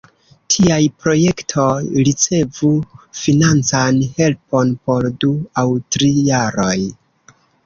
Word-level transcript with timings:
Tiaj 0.51 0.77
projektoj 1.01 1.73
ricevu 2.07 2.69
financan 3.19 4.01
helpon 4.17 4.73
por 4.89 5.07
du 5.27 5.31
aŭ 5.65 5.69
tri 5.97 6.11
jaroj. 6.33 6.77